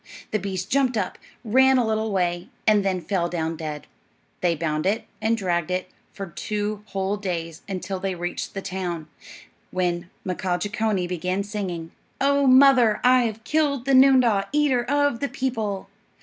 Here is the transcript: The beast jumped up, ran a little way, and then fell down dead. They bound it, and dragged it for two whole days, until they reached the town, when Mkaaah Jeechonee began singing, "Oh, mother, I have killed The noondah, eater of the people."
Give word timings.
The 0.31 0.39
beast 0.39 0.71
jumped 0.71 0.97
up, 0.97 1.19
ran 1.45 1.77
a 1.77 1.85
little 1.85 2.11
way, 2.11 2.49
and 2.65 2.83
then 2.83 3.01
fell 3.01 3.29
down 3.29 3.55
dead. 3.55 3.85
They 4.41 4.55
bound 4.55 4.87
it, 4.87 5.05
and 5.21 5.37
dragged 5.37 5.69
it 5.69 5.91
for 6.11 6.25
two 6.25 6.81
whole 6.87 7.17
days, 7.17 7.61
until 7.69 7.99
they 7.99 8.15
reached 8.15 8.55
the 8.55 8.63
town, 8.63 9.07
when 9.69 10.09
Mkaaah 10.25 10.59
Jeechonee 10.61 11.05
began 11.07 11.43
singing, 11.43 11.91
"Oh, 12.19 12.47
mother, 12.47 12.99
I 13.03 13.25
have 13.25 13.43
killed 13.43 13.85
The 13.85 13.93
noondah, 13.93 14.47
eater 14.53 14.83
of 14.83 15.19
the 15.19 15.29
people." 15.29 15.87